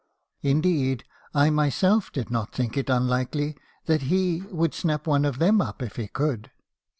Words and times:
Indeed 0.41 1.03
I 1.35 1.51
myself 1.51 2.11
did 2.11 2.31
not 2.31 2.51
think 2.55 2.75
it 2.75 2.89
unlikely 2.89 3.55
that 3.85 4.01
he 4.09 4.41
would 4.49 4.73
snap 4.73 5.05
one 5.05 5.25
of 5.25 5.37
them 5.37 5.61
up 5.61 5.83
if 5.83 5.97
he 5.97 6.07
could. 6.07 6.49